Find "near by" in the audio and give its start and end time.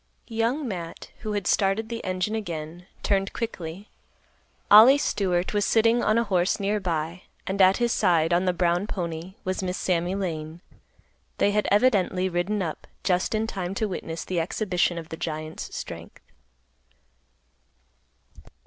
6.59-7.21